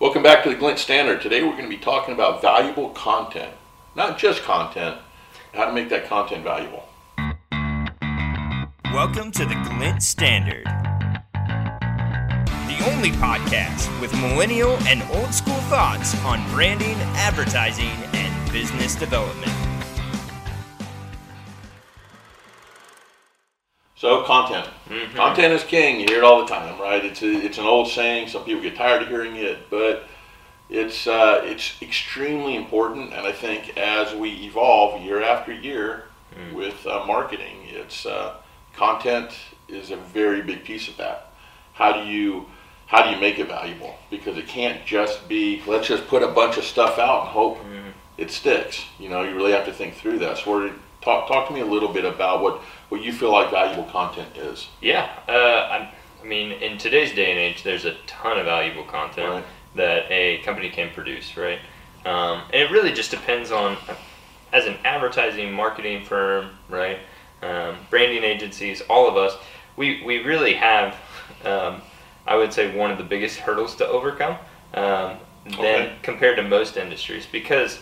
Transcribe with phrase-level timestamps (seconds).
[0.00, 1.20] Welcome back to the Glint Standard.
[1.20, 3.52] Today we're going to be talking about valuable content.
[3.94, 4.96] Not just content,
[5.52, 6.88] how to make that content valuable.
[8.94, 10.64] Welcome to the Glint Standard,
[12.64, 19.69] the only podcast with millennial and old school thoughts on branding, advertising, and business development.
[24.00, 24.66] So content.
[24.88, 25.14] Mhm.
[25.14, 26.00] Content is king.
[26.00, 27.04] You hear it all the time, right?
[27.04, 28.28] It's a, it's an old saying.
[28.28, 30.08] Some people get tired of hearing it, but
[30.70, 33.12] it's uh, it's extremely important.
[33.12, 36.04] And I think as we evolve year after year
[36.38, 36.52] Mm.
[36.54, 38.34] with uh, marketing, it's uh,
[38.76, 39.32] content
[39.68, 41.32] is a very big piece of that.
[41.74, 42.46] How do you
[42.86, 43.98] how do you make it valuable?
[44.10, 47.58] Because it can't just be let's just put a bunch of stuff out and hope
[47.64, 47.92] Mhm.
[48.16, 48.82] it sticks.
[48.98, 50.38] You know, you really have to think through that.
[50.38, 50.70] So, we're,
[51.02, 54.36] talk talk to me a little bit about what what you feel like valuable content
[54.36, 54.68] is.
[54.80, 58.84] Yeah, uh, I, I mean, in today's day and age, there's a ton of valuable
[58.84, 59.44] content Right.
[59.76, 61.60] that a company can produce, right?
[62.04, 63.76] Um, and it really just depends on,
[64.52, 66.98] as an advertising marketing firm, right?
[67.42, 69.36] Um, branding agencies, all of us,
[69.76, 70.94] we, we really have,
[71.44, 71.80] um,
[72.26, 74.36] I would say, one of the biggest hurdles to overcome
[74.74, 75.16] um,
[75.58, 77.78] than compared to most industries because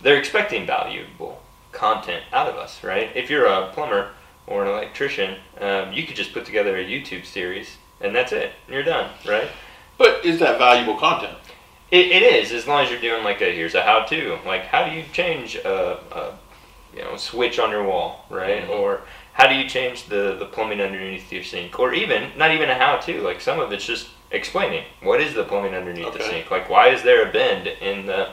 [0.00, 1.39] they're expecting valuable
[1.80, 3.10] content out of us, right?
[3.16, 4.10] If you're a plumber
[4.46, 8.52] or an electrician, um, you could just put together a YouTube series and that's it.
[8.68, 9.48] You're done, right?
[9.96, 11.36] But is that valuable content?
[11.90, 14.62] It, it is as long as you're doing like a here's a how to like
[14.66, 16.38] how do you change a, a
[16.96, 18.70] you know switch on your wall right Mhm.
[18.78, 19.00] or
[19.32, 22.74] how do you change the the plumbing underneath your sink or even not even a
[22.74, 26.48] how to like some of it's just explaining what is the plumbing underneath the sink
[26.50, 28.28] like why is there a bend in the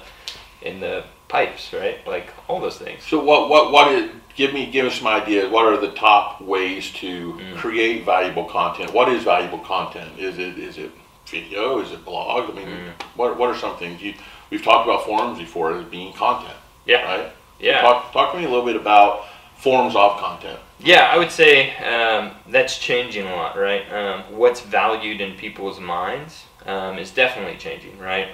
[0.61, 4.67] in the pipes right like all those things So what what what is give me
[4.71, 5.49] give us some ideas.
[5.51, 7.55] What are the top ways to Mm.
[7.57, 8.93] create valuable content?
[8.93, 10.09] What is valuable content?
[10.19, 10.91] Is it is it
[11.25, 11.79] video?
[11.79, 12.49] Is it blog?
[12.51, 12.91] I mean, Mm.
[13.15, 14.13] what what are some things you
[14.49, 17.31] we've talked about forums before as being content, yeah right?
[17.59, 19.25] yeah Talk talk to me a little bit about
[19.57, 20.59] forms of content.
[20.79, 23.91] Yeah, I would say um, that's changing a lot, right?
[23.91, 28.27] Um, what's valued in people's minds um, is definitely changing, right?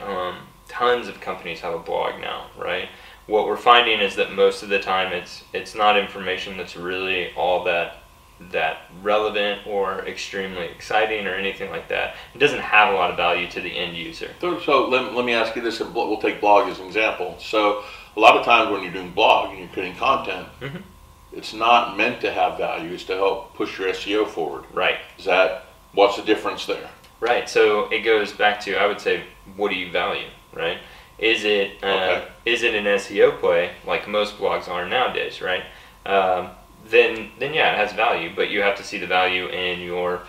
[0.73, 2.89] Tons of companies have a blog now, right?
[3.27, 7.31] What we're finding is that most of the time it's it's not information that's really
[7.35, 7.97] all that
[8.51, 12.15] that relevant or extremely exciting or anything like that.
[12.33, 14.31] It doesn't have a lot of value to the end user.
[14.41, 17.35] So, so let, let me ask you this, and we'll take blog as an example.
[17.39, 17.83] So
[18.17, 20.81] a lot of times when you're doing blog and you're creating content, Mhm.
[21.31, 22.91] it's not meant to have value.
[22.93, 24.63] It's to help push your SEO forward.
[24.73, 24.97] Right.
[25.19, 26.89] Is that what's the difference there?
[27.19, 27.47] Right.
[27.47, 29.23] So it goes back to I would say,
[29.55, 30.27] what do you value?
[30.55, 30.77] Right.
[31.19, 32.27] Is it uh, Okay.
[32.45, 35.41] is it an SEO play like most blogs are nowadays?
[35.41, 35.63] Right.
[36.05, 36.49] Um,
[36.85, 40.21] then then yeah, it has value, but you have to see the value in your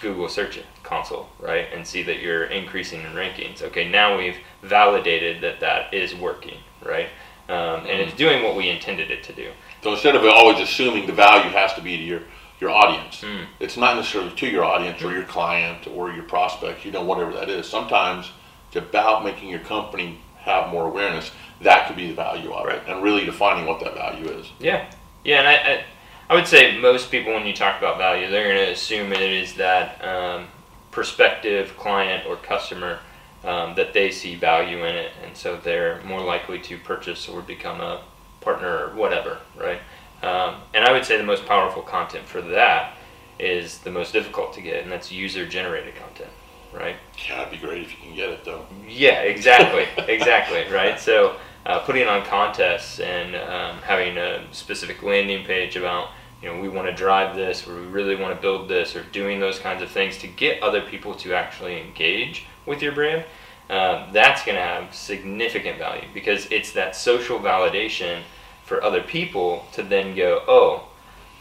[0.00, 3.62] Google Search Console, right, and see that you're increasing in rankings.
[3.62, 7.08] Okay, now we've validated that that is working, right,
[7.48, 9.50] um, and it's doing what we intended it to do.
[9.82, 12.22] So instead of always assuming the value has to be to your
[12.58, 13.46] your audience, Mm.
[13.60, 16.84] it's not necessarily to your audience or your client or your prospect.
[16.84, 17.66] You know, whatever that is.
[17.68, 18.32] Sometimes
[18.70, 21.32] it's about making your company have more awareness.
[21.60, 24.46] That could be the value of it, and really defining what that value is.
[24.60, 24.88] Yeah,
[25.24, 25.84] yeah, and I, I,
[26.30, 29.20] I would say most people, when you talk about value, they're going to assume it
[29.20, 30.46] is that um,
[30.92, 33.00] prospective client or customer
[33.44, 37.42] um, that they see value in it, and so they're more likely to purchase or
[37.42, 38.02] become a
[38.40, 39.80] partner or whatever, right?
[40.22, 42.94] Um, and I would say the most powerful content for that
[43.38, 46.30] is the most difficult to get, and that's user-generated content,
[46.72, 46.96] right?
[47.28, 48.66] Yeah, it'd be great if you can get it though.
[48.88, 50.98] Yeah, exactly, exactly, right.
[50.98, 51.36] So
[51.66, 56.10] uh, putting on contests and um, having a specific landing page about
[56.42, 59.02] you know we want to drive this or we really want to build this or
[59.04, 63.24] doing those kinds of things to get other people to actually engage with your brand.
[63.68, 68.22] Um, that's going to have significant value because it's that social validation
[68.64, 70.88] for other people to then go, oh,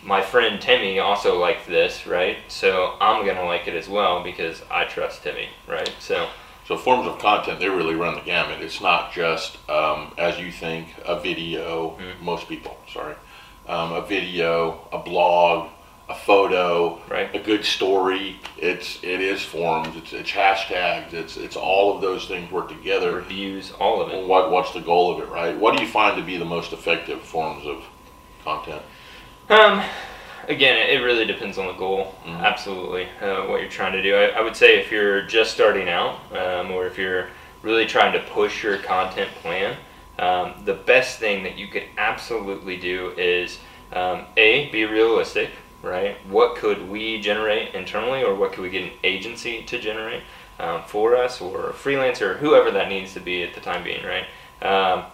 [0.03, 2.37] my friend Timmy also liked this, right?
[2.47, 5.91] So I'm gonna like it as well because I trust Timmy, right?
[5.99, 6.27] So
[6.65, 8.61] So forms of content, they really run the gamut.
[8.61, 11.97] It's not just um, as you think a video.
[11.99, 12.21] Mm.
[12.21, 13.15] Most people, sorry,
[13.67, 15.69] um, a video, a blog,
[16.07, 17.33] a photo, Right.
[17.35, 18.39] a good story.
[18.57, 19.95] It's it is forms.
[19.95, 21.13] It's it's hashtags.
[21.13, 23.15] It's it's all of those things work together.
[23.15, 24.25] reviews, all of it.
[24.27, 25.57] What what's the goal of it, right?
[25.57, 27.83] What do you find to be the most effective forms of
[28.43, 28.81] content?
[29.49, 29.83] Um,
[30.47, 32.15] again, it really depends on the goal.
[32.25, 32.39] Mhm.
[32.43, 34.15] Absolutely, uh, what you're trying to do.
[34.15, 37.27] I, I would say if you're just starting out, um, or if you're
[37.63, 39.75] really trying to push your content plan,
[40.19, 43.59] um, the best thing that you could absolutely do is
[43.93, 45.49] um, a be realistic.
[45.81, 46.17] Right?
[46.27, 50.23] What could we generate internally, or what could we get an agency to generate?
[50.59, 53.81] um, for us or a freelancer or whoever that needs to be at the time
[53.81, 54.25] being, right?
[54.61, 55.05] Um,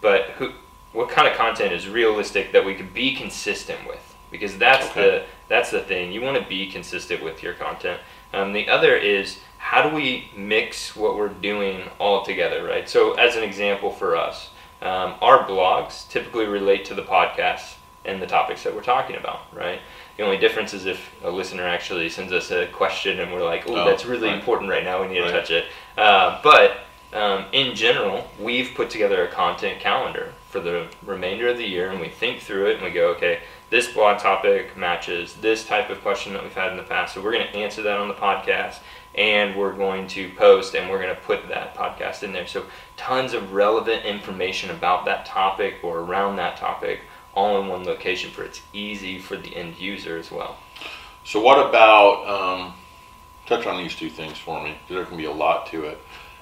[0.00, 0.52] but who,
[0.92, 4.14] what kind of content is realistic that we could be consistent with?
[4.30, 5.02] Because that's Okay.
[5.02, 6.12] the that's the thing.
[6.12, 8.00] You want to be consistent with your content.
[8.34, 12.86] Um, the other is how do we mix what we're doing all together, right?
[12.88, 14.50] So, as an example for us,
[14.82, 17.74] um, our blogs typically relate to the podcast
[18.04, 19.80] and the topics that we're talking about, right?
[20.18, 23.64] The only difference is if a listener actually sends us a question and we're like,
[23.66, 24.36] oh, that's really right.
[24.38, 25.30] important right now, we need Right.
[25.32, 25.64] to touch it.
[25.96, 26.80] Uh, but
[27.12, 31.90] um, in general, we've put together a content calendar for the remainder of the year
[31.90, 33.40] and we think through it and we go, okay,
[33.70, 37.14] this blog topic matches this type of question that we've had in the past.
[37.14, 38.78] So we're going to answer that on the podcast
[39.14, 42.46] and we're going to post and we're going to put that podcast in there.
[42.46, 42.64] So
[42.96, 47.00] tons of relevant information about that topic or around that topic
[47.34, 50.56] all in one location for it's easy for the end user as well.
[51.24, 52.74] So what about um,
[53.46, 54.78] touch on these two things for me?
[54.88, 55.98] there can be a lot to it.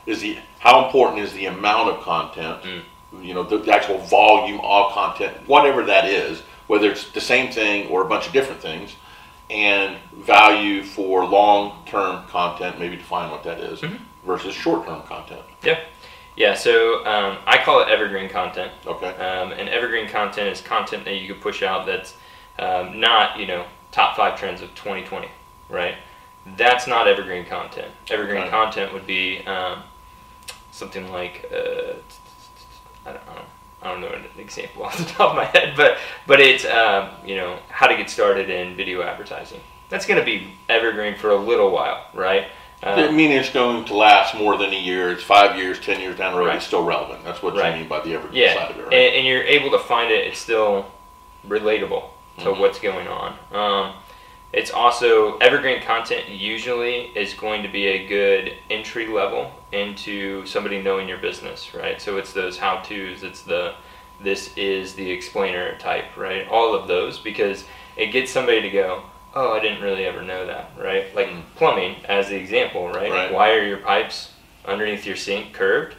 [0.06, 2.62] Is the how important is the amount of content?
[2.62, 2.82] Mm.
[3.22, 7.52] You know, the, the actual volume of content, whatever that is, whether it's the same
[7.52, 8.94] thing or a bunch of different things,
[9.50, 12.78] and value for long-term content.
[12.78, 13.98] Maybe define what that is, Mhm.
[14.24, 15.40] versus short-term content.
[15.62, 15.78] Yeah,
[16.34, 18.70] Yeah, so um, I call it evergreen content.
[18.86, 19.08] Okay.
[19.08, 22.14] Um, and evergreen content is content that you can push out that's
[22.58, 25.28] um, not, you know, top five trends of 2020,
[25.70, 25.94] right?
[26.56, 27.90] That's not evergreen content.
[28.10, 28.50] Evergreen Okay.
[28.50, 29.82] content would be um,
[30.72, 31.94] something like, uh,
[33.06, 33.47] I, don't, I, don't,
[33.82, 37.11] I don't know an example off the top of my head, but but it's um,
[37.25, 39.61] you know how to get started in video advertising.
[39.88, 42.47] That's going to be evergreen for a little while, right?
[42.82, 45.11] I Um, mean, it's going to last more than a year.
[45.12, 46.49] It's five years, ten years down the road.
[46.49, 46.56] Right.
[46.56, 47.25] It's still relevant.
[47.25, 47.73] That's what Right.
[47.73, 48.93] you mean by the evergreen Yeah, side of it, right?
[48.93, 50.26] and, and you're able to find it.
[50.26, 50.87] It's still
[51.49, 52.05] relatable
[52.38, 52.58] to Mhm.
[52.58, 53.32] what's going on.
[53.53, 53.93] Um,
[54.56, 56.29] it's also evergreen content.
[56.31, 62.00] Usually is going to be a good entry level into somebody knowing your business, right?
[62.00, 63.23] So it's those how tos.
[63.23, 63.75] It's the
[64.23, 66.49] this is the explainer type, right?
[66.49, 67.64] All of those because
[67.99, 69.03] it gets somebody to go.
[69.35, 71.14] Oh, I didn't really ever know that, right?
[71.14, 71.43] Like Mm.
[71.56, 73.11] plumbing as the example, right?
[73.11, 73.31] Right.
[73.32, 74.31] Why are your pipes
[74.64, 75.94] underneath your sink curved?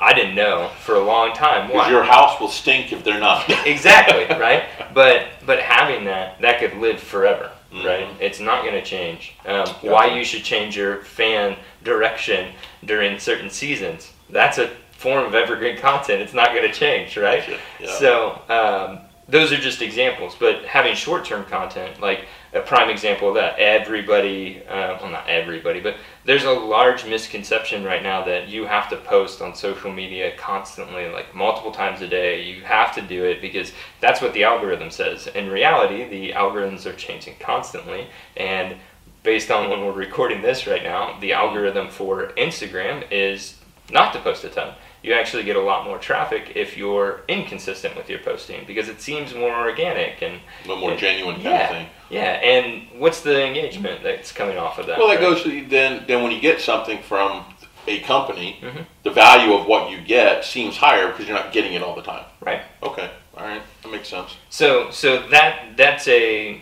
[0.00, 1.70] I didn't know for a long time.
[1.72, 1.90] Why?
[1.90, 3.48] your house will stink if they're not.
[3.66, 4.64] exactly right.
[4.94, 8.06] But but having that that could live forever, right?
[8.06, 8.20] Mhm.
[8.20, 9.34] It's not going to change.
[9.44, 12.52] Um, why you should change your fan direction
[12.84, 14.12] during certain seasons?
[14.30, 16.20] That's a form of evergreen content.
[16.22, 17.44] It's not going to change, right?
[17.80, 17.86] Yeah.
[17.86, 20.34] So um, those are just examples.
[20.38, 25.80] But having short-term content, like a prime example of that, everybody, uh, well, not everybody,
[25.80, 30.34] but there's a large misconception right now that you have to post on social media
[30.36, 32.42] constantly, like multiple times a day.
[32.42, 35.26] You have to do it because that's what the algorithm says.
[35.26, 38.76] In reality, the algorithms are changing constantly, and
[39.22, 43.58] based on when we're recording this right now, the algorithm for Instagram is
[43.90, 44.74] not to post a ton.
[45.02, 49.00] You actually get a lot more traffic if you're inconsistent with your posting because it
[49.00, 50.34] seems more organic and
[50.64, 51.62] a little more genuine kind Yeah.
[51.64, 51.86] of thing.
[52.10, 52.32] yeah.
[52.42, 54.98] And what's the engagement that's coming off of that?
[54.98, 55.20] Well, that right?
[55.20, 56.04] goes to then.
[56.08, 57.44] Then when you get something from
[57.86, 58.84] a company, Mhm.
[59.04, 62.02] the value of what you get seems higher because you're not getting it all the
[62.02, 62.24] time.
[62.40, 62.62] Right.
[62.82, 63.08] Okay.
[63.36, 63.62] All right.
[63.82, 64.36] That makes sense.
[64.50, 66.60] So so that that's a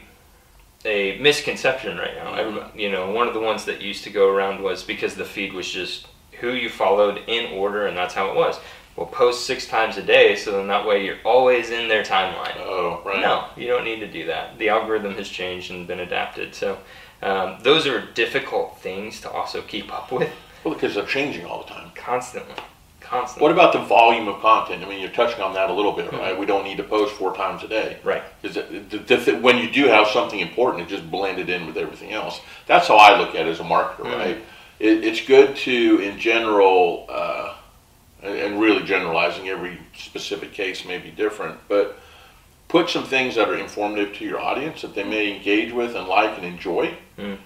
[0.85, 2.35] a misconception right now.
[2.35, 2.79] Mhm.
[2.79, 5.53] You know, one of the ones that used to go around was because the feed
[5.53, 6.07] was just
[6.41, 8.59] who you followed in order, and that's how it was.
[8.97, 12.57] Well, post six times a day, so then that way you're always in their timeline.
[12.59, 13.21] Oh, right.
[13.21, 14.59] No, you don't need to do that.
[14.59, 16.55] The algorithm has changed and been adapted.
[16.55, 16.79] So
[17.23, 20.31] um, those are difficult things to also keep up with
[20.65, 21.91] Well, because they're changing all the time.
[21.95, 22.55] constantly.
[23.01, 23.43] Constantly.
[23.43, 24.83] What about the volume of content?
[24.83, 26.19] I mean, you're touching on that a little bit, Mhm.
[26.19, 26.37] right?
[26.39, 27.99] We don't need to post four times a day.
[28.03, 28.23] Right.
[28.43, 32.41] Because when you do have something important, it just blended in with everything else.
[32.67, 34.19] That's how I look at it as a marketer, Mhm.
[34.19, 34.39] right?
[34.79, 37.55] It, it's good to, in general, uh,
[38.23, 41.99] and, and really generalizing, every specific case may be different, but
[42.69, 46.09] put some things that are informative to your audience that they may engage with and
[46.09, 46.97] like and enjoy.
[47.19, 47.39] Mm.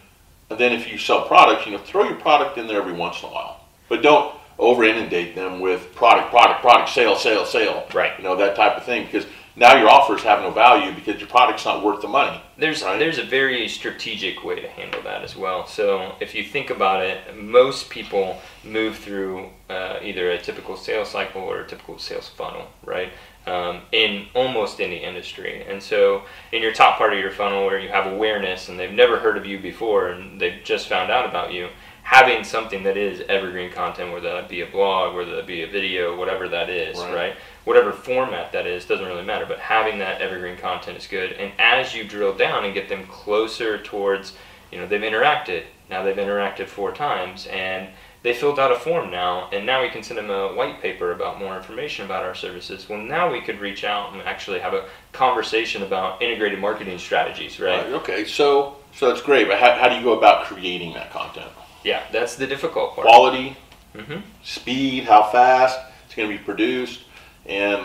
[0.50, 3.22] And then if you sell products, you know, throw your product in there every once
[3.22, 7.86] in a while, but don't over inundate them with product, product, product, sale, sale, sale.
[7.94, 8.12] Right.
[8.18, 9.26] You know, that type of thing because
[9.56, 12.40] now your offers have no value because your product's not worth the money.
[12.56, 12.98] There's Right.
[12.98, 15.66] there's a very strategic way to handle that as well.
[15.66, 21.08] So if you think about it, most people move through uh, either a typical sales
[21.10, 23.12] cycle or a typical sales funnel, right?
[23.46, 25.64] Um, in almost any industry.
[25.66, 28.92] And so in your top part of your funnel where you have awareness and they've
[28.92, 31.70] never heard of you before and they've just found out about you,
[32.10, 35.66] having something that is evergreen content, whether that be a blog, whether that be a
[35.68, 37.14] video, whatever that is, Right.
[37.14, 37.34] right?
[37.62, 41.30] Whatever format that is, doesn't really matter, but having that evergreen content is good.
[41.34, 44.32] And as you drill down and get them closer towards,
[44.72, 47.88] you know, they've interacted, Now they've interacted four times and
[48.24, 51.12] they filled out a form now, and now we can send them a white paper
[51.12, 52.88] about more information about our services.
[52.88, 57.58] Well, now we could reach out and actually have a conversation about integrated marketing strategies,
[57.60, 57.84] right?
[57.84, 61.12] Right, Okay, so so that's great, but how, how do you go about creating that
[61.12, 61.46] content?
[61.84, 63.06] Yeah, that's the difficult part.
[63.06, 63.56] Quality,
[63.96, 67.00] hmm speed, how fast it's going to be produced,
[67.46, 67.84] and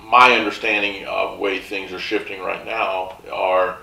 [0.00, 3.78] my understanding of way things are shifting right now are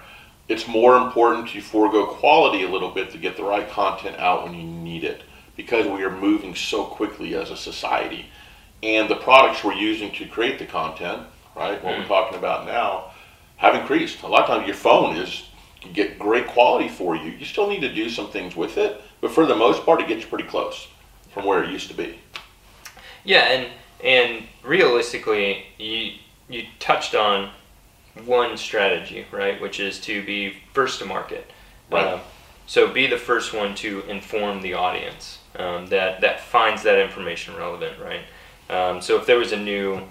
[0.48, 4.44] it's more important to forego quality a little bit to get the right content out
[4.44, 5.24] when you need it
[5.56, 8.25] because we are moving so quickly as a society.
[8.84, 11.24] And the products we're using to create the content
[11.56, 13.12] right what we're talking about now
[13.58, 14.24] have increased.
[14.24, 15.44] A lot of times your phone is
[15.82, 17.32] can get great quality for you.
[17.32, 20.08] You still need to do some things with it but for the most part it
[20.08, 20.88] gets pretty close
[21.32, 22.20] from where it used to be
[23.24, 23.68] Yeah, and
[24.04, 26.13] and realistically, you
[26.50, 27.51] you touched on
[28.25, 31.50] one strategy, right, which is to be first to market.
[31.90, 32.06] Right.
[32.06, 32.22] Um,
[32.66, 37.56] so be the first one to inform the audience um, that that finds that information
[37.56, 38.22] relevant, right?
[38.70, 40.01] Um, so if there was a new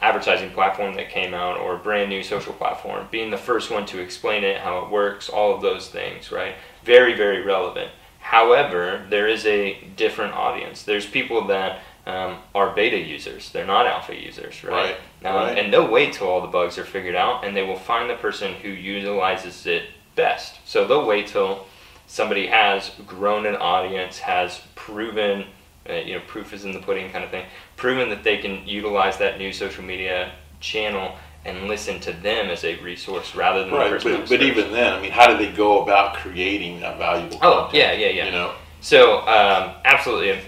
[0.00, 3.86] advertising platform that came out or a brand new social platform, being the first one
[3.86, 6.54] to explain it, how it works, all of those things, right?
[6.84, 7.90] Very, very relevant.
[8.26, 10.82] However, there is a different audience.
[10.82, 11.78] There's people that
[12.08, 13.52] um, are beta users.
[13.52, 14.96] They're not alpha users, right?
[15.22, 15.56] Right, Um, right.
[15.58, 18.16] And they'll wait till all the bugs are figured out, and they will find the
[18.16, 19.84] person who utilizes it
[20.16, 20.56] best.
[20.64, 21.66] So they'll wait till
[22.08, 25.44] somebody has grown an audience, has proven,
[25.88, 28.66] uh, you know, proof is in the pudding kind of thing, proven that they can
[28.66, 31.14] utilize that new social media channel
[31.46, 34.72] and listen to them as a resource rather than the Right, person but, but even
[34.72, 37.74] then, I mean, how do they go about creating that valuable Oh, content?
[37.74, 38.24] yeah, yeah, yeah.
[38.26, 40.38] You know, So, um, absolutely,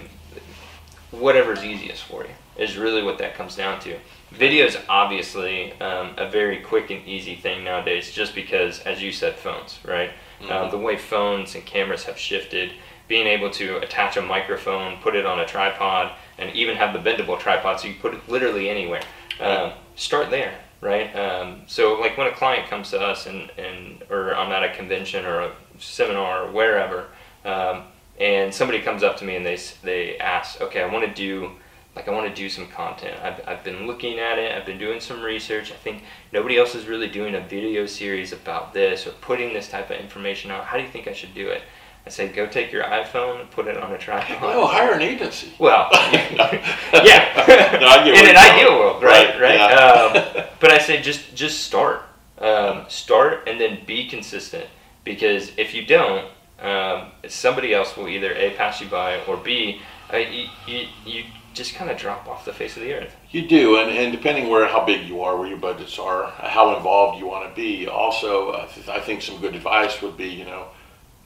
[1.11, 3.97] whatever's easiest for you is really what that comes down to.
[4.31, 9.11] Video is obviously um, a very quick and easy thing nowadays, just because, as you
[9.11, 10.11] said, phones, right?
[10.49, 12.71] Um, the way phones and cameras have shifted,
[13.07, 16.99] being able to attach a microphone, put it on a tripod, and even have the
[17.09, 19.01] bendable tripod so you put it literally anywhere.
[19.41, 21.13] Um, start there, right?
[21.15, 24.73] Um, so, like when a client comes to us and, and or I'm at a
[24.75, 27.07] convention or a seminar or wherever,
[27.45, 27.83] um,
[28.19, 31.51] and somebody comes up to me and they they ask, okay, I want to do
[31.95, 33.19] like I want to do some content.
[33.21, 34.55] I've, I've been looking at it.
[34.55, 35.71] I've been doing some research.
[35.71, 39.67] I think nobody else is really doing a video series about this or putting this
[39.69, 40.65] type of information out.
[40.65, 41.63] How do you think I should do it?
[42.09, 44.39] I say, go take your iPhone and put it on a tripod.
[44.41, 45.53] oh, hire an agency.
[45.59, 47.77] Well, yeah.
[47.79, 49.39] No, I In an ideal world, right?
[49.39, 49.59] Right, Right.
[49.59, 50.39] yeah.
[50.41, 52.01] Um, but I say just just start,
[52.39, 54.65] um, start, and then be consistent.
[55.03, 56.25] Because if you don't,
[56.59, 59.79] um, somebody else will either a pass you by or b
[60.11, 61.23] uh, you, you, you
[61.53, 63.15] just kind of drop off the face of the earth.
[63.29, 66.75] You do, and, and depending where how big you are, where your budgets are, how
[66.75, 67.87] involved you want to be.
[67.87, 70.65] Also, I, th- I think some good advice would be, you know,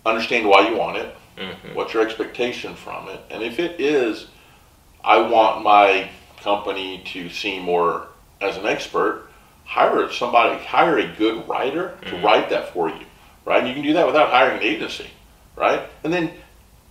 [0.06, 1.74] understand why you want it, Mhm.
[1.74, 4.28] what's your expectation from it, and if it is,
[5.04, 6.10] I want my
[6.42, 8.08] company to see more
[8.42, 9.28] as an expert,
[9.66, 13.06] hire somebody, hire a good writer to write that for you,
[13.46, 13.60] right?
[13.60, 15.08] And you can do that without hiring an agency,
[15.56, 15.82] right?
[16.04, 16.32] And then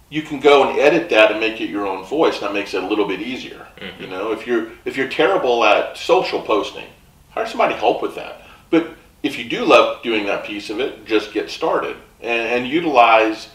[0.09, 2.39] you can go and edit that and make it your own voice.
[2.41, 3.67] That makes it a little bit easier.
[3.99, 6.87] You know, if you're if you're terrible at social posting,
[7.31, 8.43] hire somebody to help with that.
[8.71, 8.89] But
[9.23, 13.49] if you do love doing that piece of it, just get started and, and utilize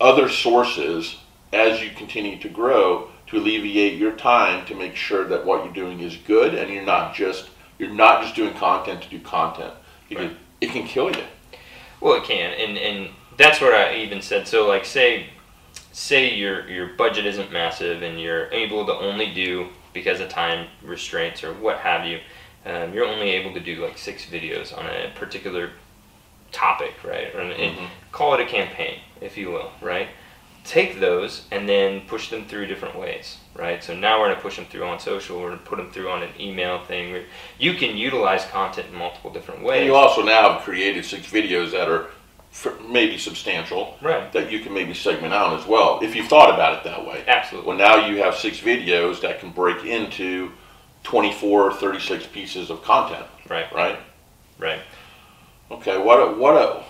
[0.00, 1.16] other sources
[1.52, 5.72] as you continue to grow to alleviate your time to make sure that what you're
[5.72, 9.72] doing is good and you're not just you're not just doing content to do content
[10.08, 10.36] because Right.
[10.60, 11.24] it can kill you.
[12.00, 14.46] Well, it can, and and that's what I even said.
[14.46, 15.26] So, like, say,
[15.92, 20.68] say your your budget isn't massive, and you're able to only do because of time
[20.82, 22.20] restraints or what have you.
[22.66, 25.70] Um, you're only able to do like six videos on a particular
[26.52, 27.34] topic, right?
[27.34, 27.88] Or, and Mhm.
[28.12, 30.08] call it a campaign, if you will, right?
[30.64, 33.82] Take those and then push them through different ways, right?
[33.82, 35.40] So now we're going to push them through on social.
[35.40, 37.24] We're going to put them through on an email thing.
[37.58, 39.78] You can utilize content in multiple different ways.
[39.78, 42.08] And you also now have created six videos that are
[42.88, 44.30] maybe substantial right.
[44.32, 47.22] that you can maybe segment out as well if you've thought about it that way.
[47.26, 47.68] Absolutely.
[47.68, 50.52] Well, now you have six videos that can break into
[51.04, 53.72] 24 or 36 pieces of content, Right.
[53.74, 53.98] right?
[54.58, 54.80] Right.
[55.70, 56.82] Okay, what a, what a,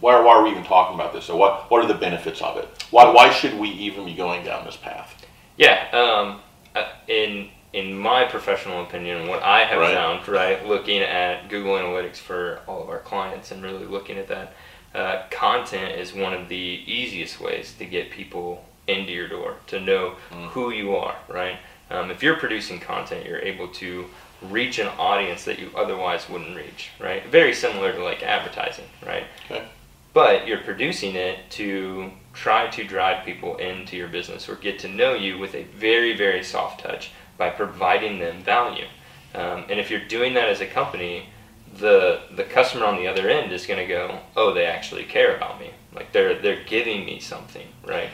[0.00, 1.24] why, why are we even talking about this?
[1.24, 2.68] So what, what are the benefits of it?
[2.90, 5.24] Why, why should we even be going down this path?
[5.56, 5.88] Yeah.
[5.92, 6.40] Um,
[6.74, 9.92] uh, in in my professional opinion, what I have Right.
[9.94, 14.26] found, right, looking at Google Analytics for all of our clients and really looking at
[14.28, 14.54] that,
[14.94, 19.78] uh, content is one of the easiest ways to get people into your door to
[19.80, 20.46] know Mm.
[20.48, 21.58] who you are, right?
[21.90, 24.06] Um, if you're producing content, you're able to
[24.42, 27.26] reach an audience that you otherwise wouldn't reach, right?
[27.26, 29.24] Very similar to like advertising, right?
[29.50, 29.64] Okay.
[30.12, 34.88] But you're producing it to try to drive people into your business or get to
[34.88, 38.86] know you with a very, very soft touch by providing them value.
[39.34, 41.28] Um, and if you're doing that as a company,
[41.76, 45.36] the the customer on the other end is going to go, oh, they actually care
[45.36, 45.70] about me.
[45.94, 48.08] Like they're they're giving me something, right?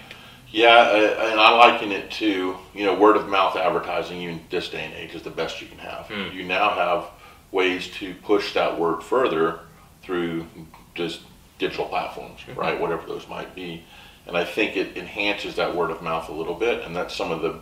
[0.54, 4.22] Yeah, uh, and I liken it to you know word of mouth advertising.
[4.22, 6.06] In this day and age, is the best you can have.
[6.06, 6.32] Mm.
[6.32, 7.06] You now have
[7.50, 9.58] ways to push that word further
[10.02, 10.46] through
[10.94, 11.22] just
[11.58, 12.56] digital platforms, Mhm.
[12.56, 12.80] right?
[12.80, 13.82] Whatever those might be,
[14.28, 17.32] and I think it enhances that word of mouth a little bit, and that's some
[17.32, 17.56] of the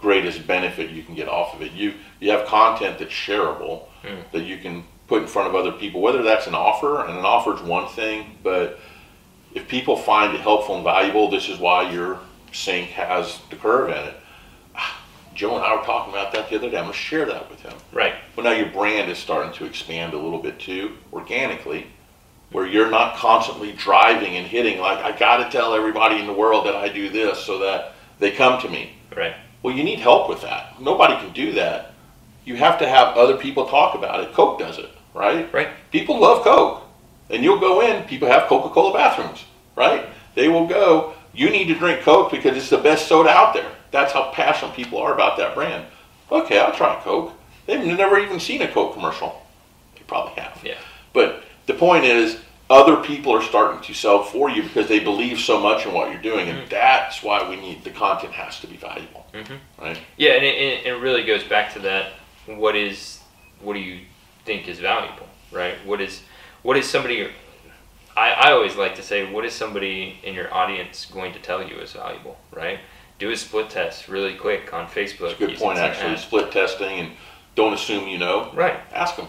[0.00, 1.72] greatest benefit you can get off of it.
[1.72, 4.30] You you have content that's shareable Mm.
[4.30, 7.24] that you can put in front of other people, whether that's an offer, and an
[7.24, 8.78] offer is one thing, but
[9.54, 12.20] if people find it helpful and valuable, this is why your
[12.52, 14.14] sink has the curve in it.
[14.74, 15.00] Ah,
[15.34, 16.76] Joe and I were talking about that the other day.
[16.76, 17.74] I'm gonna share that with him.
[17.92, 18.14] Right.
[18.34, 21.86] Well, now your brand is starting to expand a little bit too, organically,
[22.50, 26.32] where you're not constantly driving and hitting like I got to tell everybody in the
[26.32, 28.92] world that I do this so that they come to me.
[29.16, 29.34] Right.
[29.62, 30.80] Well, you need help with that.
[30.80, 31.92] Nobody can do that.
[32.44, 34.32] You have to have other people talk about it.
[34.32, 35.52] Coke does it, right?
[35.52, 35.68] Right.
[35.90, 36.84] People love Coke.
[37.30, 39.44] And you'll go in, people have Coca Cola bathrooms,
[39.76, 40.06] right?
[40.34, 43.70] They will go, you need to drink Coke because it's the best soda out there.
[43.92, 45.86] That's how passionate people are about that brand.
[46.32, 47.32] Okay, I'll try Coke.
[47.66, 49.40] They've never even seen a Coke commercial.
[49.94, 50.60] They probably have.
[50.64, 50.78] Yeah.
[51.12, 55.38] But the point is, other people are starting to sell for you because they believe
[55.38, 58.66] so much in what you're doing, and that's why we need the content has to
[58.66, 59.58] be valuable, Mhm.
[59.78, 59.98] right?
[60.16, 62.12] Yeah, and it, it really goes back to that.
[62.46, 63.20] What is
[63.60, 64.00] what do you
[64.44, 65.74] think is valuable, right?
[65.86, 66.22] What is
[66.62, 67.30] what is somebody?
[68.18, 71.62] I, I always like to say, what is somebody in your audience going to tell
[71.62, 72.80] you is valuable, right?
[73.20, 75.30] Do a split test really quick on Facebook.
[75.30, 76.16] It's a good point, actually.
[76.16, 77.12] Split testing and
[77.54, 78.50] don't assume you know.
[78.54, 78.80] Right.
[78.92, 79.28] Ask them.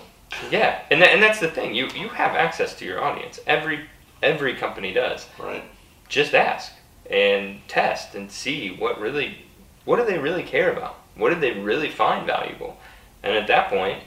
[0.52, 1.74] Yeah, and that, and that's the thing.
[1.74, 3.40] You you have access to your audience.
[3.48, 3.86] Every
[4.22, 5.28] every company does.
[5.40, 5.64] Right.
[6.08, 6.72] Just ask
[7.10, 9.40] and test and see what really
[9.86, 11.00] what do they really care about.
[11.16, 12.78] What do they really find valuable?
[13.24, 14.04] And at that point,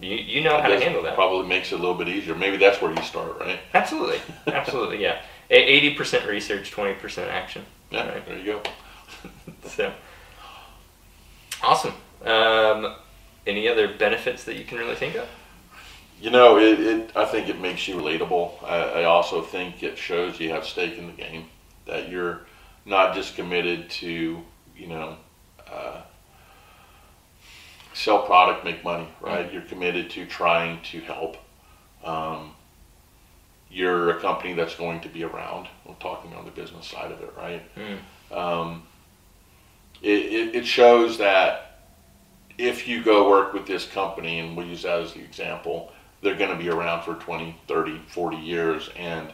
[0.00, 1.14] you you know how to handle that.
[1.14, 2.34] Probably makes it a little bit easier.
[2.34, 3.58] Maybe that's where you start, right?
[3.74, 5.22] Absolutely, absolutely, yeah.
[5.50, 7.64] Eighty percent research, twenty percent action.
[7.90, 8.08] Yeah.
[8.08, 8.26] Right.
[8.26, 8.62] There you go.
[9.64, 9.92] So
[11.62, 11.92] awesome.
[12.24, 12.94] Um,
[13.46, 15.28] any other benefits that you can really think of?
[16.20, 17.16] You know, it, it.
[17.16, 18.62] I think it makes you relatable.
[18.64, 21.44] I, I also think it shows you have stake in the game.
[21.86, 22.42] That you're
[22.84, 24.42] not just committed to,
[24.76, 25.16] you know,
[25.70, 26.02] uh,
[27.98, 29.52] sell product, make money, right?
[29.52, 31.36] You're committed to trying to help.
[32.04, 32.52] Um,
[33.68, 35.66] you're a company that's going to be around.
[35.84, 37.62] We're talking on the business side of it, right?
[37.76, 38.36] Mm.
[38.36, 38.82] Um,
[40.00, 41.80] it, it, it shows that
[42.56, 45.90] if you go work with this company, and we'll use that as the example,
[46.22, 48.90] they're going to be around for 20, 30, 40 years.
[48.96, 49.28] And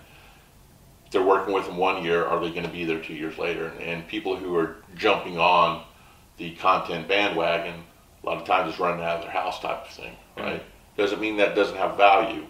[1.04, 3.36] if they're working with them one year, are they going to be there two years
[3.36, 3.74] later?
[3.78, 5.84] And people who are jumping on
[6.38, 7.84] the content bandwagon,
[8.24, 10.62] a lot of times it's running out of their house type of thing, right?
[10.96, 12.46] Doesn't mean that doesn't have value,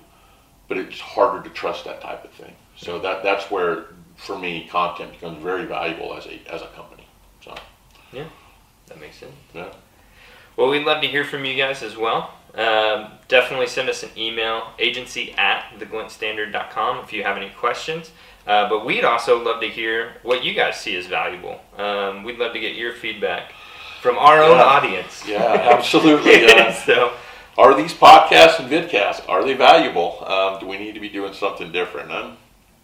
[0.68, 2.54] but it's harder to trust that type of thing.
[2.76, 7.06] So that that's where, for me, content becomes very valuable as a as a company.
[7.42, 7.54] So
[8.12, 8.26] yeah,
[8.86, 9.32] That makes sense.
[9.52, 9.72] Yeah.
[10.56, 12.34] Well, we'd love to hear from you guys as well.
[12.54, 18.12] Um, definitely send us an email, agency at theglintstandard.com if you have any questions.
[18.46, 21.58] Uh, but we'd also love to hear what you guys see as valuable.
[21.76, 23.52] Um, we'd love to get your feedback
[24.04, 25.24] from our own audience.
[25.26, 26.44] yeah, absolutely.
[26.54, 27.14] Uh, so,
[27.56, 30.22] are these podcasts and vidcasts are they valuable?
[30.26, 32.12] Um, do we need to be doing something different?
[32.12, 32.36] Um,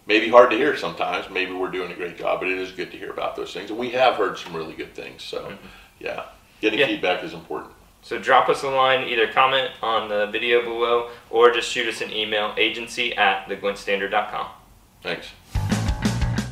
[0.07, 1.29] maybe hard to hear sometimes.
[1.29, 3.69] Maybe we're doing a great job, but it is good to hear about those things,
[3.69, 5.21] and we have heard some really good things.
[5.23, 5.53] So,
[5.99, 6.23] yeah,
[6.59, 6.87] getting Yeah.
[6.87, 7.71] feedback is important.
[8.01, 12.01] so drop us a line, either comment on the video below or just shoot us
[12.01, 14.47] an email, agency at theglintstandard.com.
[15.03, 15.27] Thanks.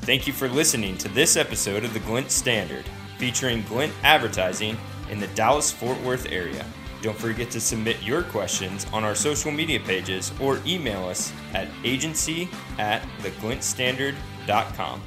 [0.05, 2.85] Thank you for listening to this episode of the Glint Standard,
[3.19, 4.75] featuring Glint advertising
[5.11, 6.65] in the Dallas Fort Worth area.
[7.01, 11.67] Don't forget to submit your questions on our social media pages or email us at
[11.83, 15.01] agency at theglintstandard.com.